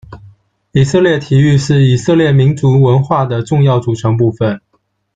[0.71, 4.59] 以色列体育是以色列民族文化的重要组成部分。